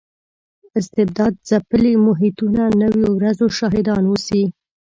[0.79, 4.43] استبداد ځپلي محیطونه نویو ورځو شاهدان اوسي.